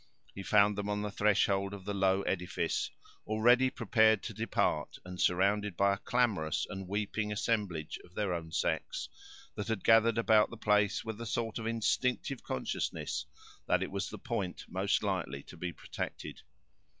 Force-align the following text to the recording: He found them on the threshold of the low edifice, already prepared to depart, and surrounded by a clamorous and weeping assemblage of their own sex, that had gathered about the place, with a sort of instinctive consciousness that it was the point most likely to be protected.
He 0.33 0.41
found 0.41 0.79
them 0.79 0.89
on 0.89 1.03
the 1.03 1.11
threshold 1.11 1.75
of 1.75 1.85
the 1.85 1.93
low 1.93 2.23
edifice, 2.23 2.89
already 3.27 3.69
prepared 3.69 4.23
to 4.23 4.33
depart, 4.33 4.97
and 5.05 5.21
surrounded 5.21 5.77
by 5.77 5.93
a 5.93 5.97
clamorous 5.99 6.65
and 6.67 6.87
weeping 6.87 7.31
assemblage 7.31 7.99
of 8.03 8.15
their 8.15 8.33
own 8.33 8.51
sex, 8.51 9.09
that 9.53 9.67
had 9.67 9.83
gathered 9.83 10.17
about 10.17 10.49
the 10.49 10.57
place, 10.57 11.05
with 11.05 11.21
a 11.21 11.27
sort 11.27 11.59
of 11.59 11.67
instinctive 11.67 12.41
consciousness 12.41 13.27
that 13.67 13.83
it 13.83 13.91
was 13.91 14.09
the 14.09 14.17
point 14.17 14.65
most 14.67 15.03
likely 15.03 15.43
to 15.43 15.55
be 15.55 15.71
protected. 15.71 16.41